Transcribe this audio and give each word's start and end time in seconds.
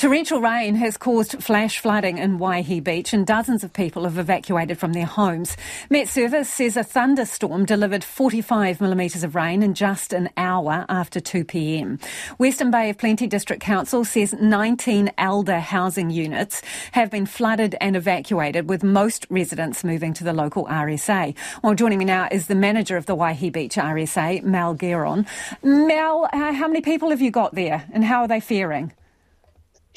Torrential 0.00 0.40
rain 0.40 0.76
has 0.76 0.96
caused 0.96 1.42
flash 1.42 1.78
flooding 1.78 2.16
in 2.16 2.38
Waihi 2.38 2.82
Beach 2.82 3.12
and 3.12 3.26
dozens 3.26 3.62
of 3.62 3.74
people 3.74 4.04
have 4.04 4.16
evacuated 4.16 4.78
from 4.78 4.94
their 4.94 5.04
homes. 5.04 5.58
MetService 5.90 6.46
says 6.46 6.78
a 6.78 6.82
thunderstorm 6.82 7.66
delivered 7.66 8.02
45 8.02 8.80
millimetres 8.80 9.22
of 9.22 9.34
rain 9.34 9.62
in 9.62 9.74
just 9.74 10.14
an 10.14 10.30
hour 10.38 10.86
after 10.88 11.20
2pm. 11.20 12.02
Western 12.38 12.70
Bay 12.70 12.88
of 12.88 12.96
Plenty 12.96 13.26
District 13.26 13.62
Council 13.62 14.02
says 14.06 14.32
19 14.32 15.10
elder 15.18 15.58
housing 15.60 16.08
units 16.08 16.62
have 16.92 17.10
been 17.10 17.26
flooded 17.26 17.76
and 17.78 17.94
evacuated 17.94 18.70
with 18.70 18.82
most 18.82 19.26
residents 19.28 19.84
moving 19.84 20.14
to 20.14 20.24
the 20.24 20.32
local 20.32 20.64
RSA. 20.64 21.36
Well, 21.62 21.74
joining 21.74 21.98
me 21.98 22.06
now 22.06 22.26
is 22.32 22.46
the 22.46 22.54
manager 22.54 22.96
of 22.96 23.04
the 23.04 23.14
Waihi 23.14 23.52
Beach 23.52 23.74
RSA, 23.74 24.44
Mal 24.44 24.74
Gearon. 24.74 25.26
Mal, 25.62 26.26
uh, 26.32 26.54
how 26.54 26.68
many 26.68 26.80
people 26.80 27.10
have 27.10 27.20
you 27.20 27.30
got 27.30 27.54
there 27.54 27.84
and 27.92 28.02
how 28.02 28.22
are 28.22 28.28
they 28.28 28.40
faring? 28.40 28.94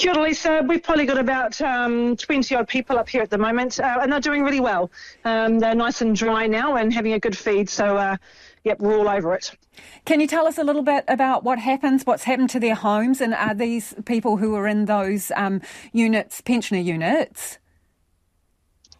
Kia 0.04 0.16
Lisa. 0.16 0.62
We've 0.68 0.84
probably 0.84 1.06
got 1.06 1.18
about 1.18 1.62
um, 1.62 2.18
20 2.18 2.56
odd 2.56 2.68
people 2.68 2.98
up 2.98 3.07
here 3.07 3.21
at 3.21 3.30
the 3.30 3.38
moment, 3.38 3.80
uh, 3.80 4.00
and 4.02 4.11
they're 4.11 4.20
doing 4.20 4.44
really 4.44 4.60
well. 4.60 4.92
Um, 5.24 5.60
they're 5.60 5.75
nice 5.75 6.02
and 6.02 6.14
dry 6.14 6.46
now 6.46 6.75
and 6.75 6.94
having 6.94 7.14
a 7.14 7.20
good 7.21 7.38
feed, 7.38 7.70
so 7.70 7.96
uh, 7.96 8.18
yep, 8.66 8.82
we're 8.82 8.97
all 8.97 9.08
over 9.08 9.34
it. 9.34 9.56
Can 10.04 10.20
you 10.20 10.28
tell 10.28 10.46
us 10.46 10.58
a 10.58 10.64
little 10.66 10.82
bit 10.84 11.06
about 11.08 11.46
what 11.46 11.58
happens, 11.58 12.04
what's 12.04 12.24
happened 12.24 12.50
to 12.50 12.60
their 12.60 12.75
homes, 12.75 13.21
and 13.21 13.34
are 13.34 13.54
these 13.54 13.96
people 14.04 14.36
who 14.36 14.56
are 14.56 14.68
in 14.68 14.84
those 14.84 15.32
um, 15.38 15.61
units 15.94 16.42
pensioner 16.42 16.82
units? 16.82 17.60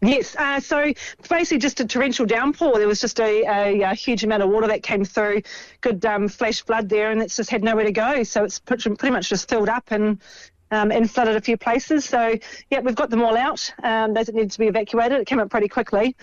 Yes, 0.02 0.35
uh, 0.38 0.59
so 0.59 0.91
basically 1.30 1.59
just 1.59 1.80
a 1.80 1.85
torrential 1.85 2.25
downpour. 2.25 2.77
There 2.77 2.88
was 2.88 2.99
just 2.99 3.22
a, 3.22 3.44
a, 3.45 3.81
a 3.81 3.94
huge 3.94 4.23
amount 4.25 4.44
of 4.44 4.49
water 4.49 4.67
that 4.67 4.83
came 4.83 5.05
through, 5.05 5.44
good 5.80 6.05
um, 6.05 6.27
flash 6.27 6.61
flood 6.61 6.89
there, 6.89 7.11
and 7.11 7.22
it's 7.22 7.38
just 7.38 7.49
had 7.49 7.63
nowhere 7.63 7.85
to 7.85 7.91
go. 7.91 8.23
So 8.23 8.44
it's 8.44 8.59
pretty 8.59 9.11
much 9.11 9.30
just 9.30 9.47
filled 9.49 9.70
up 9.70 9.91
and 9.91 10.22
um, 10.73 10.91
and 10.91 11.09
flooded 11.09 11.35
a 11.35 11.41
few 11.41 11.57
places. 11.57 12.05
So, 12.05 12.37
yeah, 12.69 12.79
we've 12.79 12.95
got 12.95 13.09
them 13.09 13.21
all 13.21 13.37
out. 13.37 13.73
Um, 13.83 14.13
those 14.13 14.25
that 14.25 14.35
needed 14.35 14.51
to 14.51 14.59
be 14.59 14.67
evacuated, 14.67 15.19
it 15.21 15.27
came 15.27 15.39
up 15.39 15.49
pretty 15.49 15.67
quickly, 15.67 16.15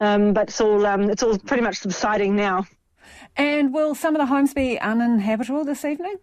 um, 0.00 0.32
but 0.32 0.48
it's 0.48 0.60
all 0.60 0.84
um, 0.86 1.10
it's 1.10 1.22
all 1.22 1.38
pretty 1.38 1.62
much 1.62 1.78
subsiding 1.78 2.36
now. 2.36 2.66
And 3.36 3.72
will 3.72 3.94
some 3.94 4.14
of 4.14 4.20
the 4.20 4.26
homes 4.26 4.54
be 4.54 4.78
uninhabitable 4.78 5.64
this 5.64 5.84
evening? 5.84 6.16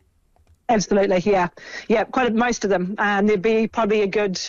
Absolutely, 0.69 1.19
yeah, 1.19 1.49
yeah, 1.89 2.05
quite 2.05 2.27
a, 2.27 2.33
most 2.33 2.63
of 2.63 2.69
them. 2.69 2.95
Um, 2.97 3.27
there'd 3.27 3.41
be 3.41 3.67
probably 3.67 4.03
a 4.03 4.07
good, 4.07 4.39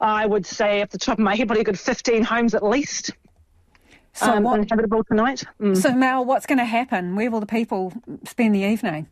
I 0.00 0.24
would 0.24 0.46
say, 0.46 0.80
off 0.80 0.90
the 0.90 0.98
top 0.98 1.18
of 1.18 1.24
my 1.24 1.34
head, 1.34 1.48
probably 1.48 1.62
a 1.62 1.64
good 1.64 1.78
15 1.78 2.22
homes 2.22 2.54
at 2.54 2.62
least. 2.62 3.10
So 4.14 4.32
um, 4.32 4.44
what, 4.44 4.54
uninhabitable 4.54 5.04
tonight. 5.04 5.44
Mm. 5.60 5.76
So 5.76 5.94
Mal, 5.94 6.24
what's 6.24 6.46
going 6.46 6.58
to 6.58 6.64
happen? 6.64 7.14
Where 7.14 7.30
will 7.30 7.40
the 7.40 7.46
people 7.46 7.92
spend 8.24 8.54
the 8.54 8.62
evening? 8.62 9.08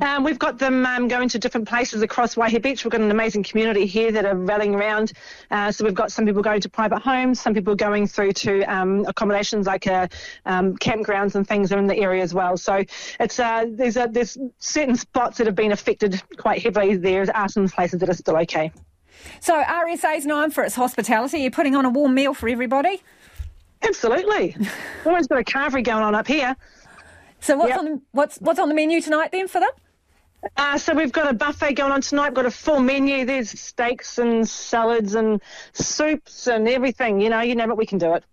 Um, 0.00 0.24
we've 0.24 0.38
got 0.38 0.58
them 0.58 0.86
um, 0.86 1.08
going 1.08 1.28
to 1.30 1.38
different 1.38 1.68
places 1.68 2.02
across 2.02 2.34
Waihi 2.34 2.60
Beach. 2.62 2.84
We've 2.84 2.92
got 2.92 3.00
an 3.00 3.10
amazing 3.10 3.42
community 3.42 3.86
here 3.86 4.10
that 4.12 4.24
are 4.24 4.36
rallying 4.36 4.74
around. 4.74 5.12
Uh, 5.50 5.70
so 5.70 5.84
we've 5.84 5.94
got 5.94 6.12
some 6.12 6.26
people 6.26 6.42
going 6.42 6.60
to 6.60 6.68
private 6.68 7.00
homes, 7.00 7.40
some 7.40 7.54
people 7.54 7.74
going 7.74 8.06
through 8.06 8.32
to 8.32 8.62
um, 8.62 9.04
accommodations 9.06 9.66
like 9.66 9.86
uh, 9.86 10.08
um, 10.46 10.76
campgrounds 10.76 11.34
and 11.34 11.46
things 11.46 11.72
are 11.72 11.78
in 11.78 11.86
the 11.86 11.96
area 11.96 12.22
as 12.22 12.34
well. 12.34 12.56
So 12.56 12.84
it's 13.20 13.38
uh, 13.38 13.66
there's 13.68 13.96
a, 13.96 14.08
there's 14.10 14.38
certain 14.58 14.96
spots 14.96 15.38
that 15.38 15.46
have 15.46 15.56
been 15.56 15.72
affected 15.72 16.22
quite 16.36 16.62
heavily. 16.62 16.96
There 16.96 17.26
are 17.34 17.48
some 17.48 17.68
places 17.68 18.00
that 18.00 18.08
are 18.08 18.14
still 18.14 18.36
okay. 18.38 18.72
So 19.40 19.62
RSA 19.62 20.16
is 20.16 20.26
known 20.26 20.50
for 20.50 20.64
its 20.64 20.74
hospitality. 20.74 21.40
You're 21.40 21.50
putting 21.50 21.74
on 21.74 21.84
a 21.84 21.90
warm 21.90 22.14
meal 22.14 22.34
for 22.34 22.48
everybody. 22.48 23.02
Absolutely. 23.82 24.56
Always 25.06 25.26
got 25.26 25.38
a 25.38 25.44
carvery 25.44 25.84
going 25.84 26.02
on 26.02 26.14
up 26.14 26.26
here. 26.26 26.56
So 27.40 27.56
what's 27.56 27.70
yep. 27.70 27.78
on 27.78 27.84
the, 27.84 28.00
what's 28.12 28.36
what's 28.38 28.58
on 28.58 28.68
the 28.68 28.74
menu 28.74 29.00
tonight 29.00 29.30
then 29.32 29.48
for 29.48 29.60
them? 29.60 29.70
Uh, 30.56 30.78
so 30.78 30.94
we've 30.94 31.12
got 31.12 31.28
a 31.28 31.34
buffet 31.34 31.74
going 31.74 31.92
on 31.92 32.00
tonight. 32.00 32.28
We've 32.28 32.36
got 32.36 32.46
a 32.46 32.50
full 32.50 32.80
menu. 32.80 33.24
There's 33.24 33.50
steaks 33.58 34.18
and 34.18 34.48
salads 34.48 35.14
and 35.14 35.40
soups 35.72 36.46
and 36.46 36.68
everything. 36.68 37.20
You 37.20 37.30
know, 37.30 37.40
you 37.40 37.54
name 37.54 37.70
it, 37.70 37.76
we 37.76 37.86
can 37.86 37.98
do 37.98 38.14
it. 38.14 38.24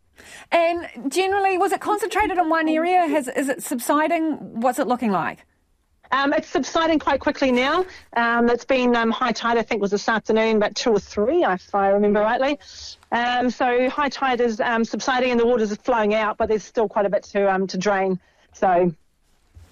And 0.51 1.11
generally, 1.11 1.57
was 1.57 1.71
it 1.71 1.81
concentrated 1.81 2.37
in 2.37 2.49
one 2.49 2.69
area? 2.69 3.07
Has 3.07 3.27
is 3.27 3.49
it 3.49 3.63
subsiding? 3.63 4.61
What's 4.61 4.79
it 4.79 4.87
looking 4.87 5.11
like? 5.11 5.45
Um, 6.11 6.33
it's 6.33 6.47
subsiding 6.47 6.99
quite 6.99 7.19
quickly 7.19 7.51
now. 7.51 7.85
Um, 8.15 8.49
it's 8.49 8.63
been 8.65 8.95
um, 8.95 9.11
high 9.11 9.31
tide, 9.31 9.57
I 9.57 9.63
think, 9.63 9.81
was 9.81 9.91
this 9.91 10.07
afternoon, 10.07 10.57
about 10.57 10.75
two 10.75 10.91
or 10.91 10.99
three, 10.99 11.43
if 11.43 11.73
I 11.73 11.89
remember 11.89 12.21
rightly. 12.21 12.59
Um, 13.11 13.49
so 13.49 13.89
high 13.89 14.09
tide 14.09 14.39
is 14.39 14.61
um, 14.61 14.85
subsiding 14.85 15.31
and 15.31 15.39
the 15.39 15.45
waters 15.45 15.71
are 15.71 15.77
flowing 15.77 16.13
out, 16.13 16.37
but 16.37 16.47
there's 16.47 16.63
still 16.63 16.87
quite 16.87 17.05
a 17.05 17.09
bit 17.09 17.23
to 17.23 17.51
um, 17.51 17.67
to 17.67 17.77
drain. 17.77 18.19
So 18.55 18.93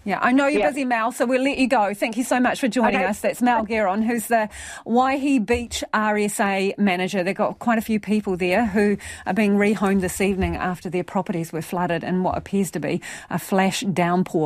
yeah, 0.06 0.20
I 0.22 0.34
know 0.34 0.48
you're 0.48 0.60
yeah. 0.60 0.70
busy, 0.70 0.84
Mal, 0.84 1.14
so 1.14 1.26
we'll 1.26 1.42
let 1.42 1.58
you 1.58 1.68
go. 1.68 1.94
Thank 1.94 2.18
you 2.18 2.26
so 2.26 2.38
much 2.38 2.60
for 2.60 2.68
joining 2.68 2.98
okay. 2.98 3.06
us. 3.06 3.22
That's 3.22 3.42
Mal 3.42 3.66
Gearon, 3.66 4.04
who's 4.04 4.28
the 4.28 4.50
Waihi 4.86 5.46
Beach 5.46 5.82
RSA 5.94 6.78
manager. 6.78 7.24
They've 7.24 7.34
got 7.34 7.60
quite 7.60 7.78
a 7.78 7.82
few 7.82 8.02
people 8.02 8.36
there 8.36 8.66
who 8.66 8.98
are 9.26 9.34
being 9.34 9.56
rehomed 9.56 10.02
this 10.02 10.20
evening 10.20 10.58
after 10.58 10.90
their 10.90 11.06
properties 11.06 11.54
were 11.54 11.62
flooded 11.62 12.04
in 12.04 12.22
what 12.22 12.38
appears 12.38 12.70
to 12.72 12.82
be 12.82 13.02
a 13.30 13.40
flash 13.40 13.80
downpour. 13.82 14.42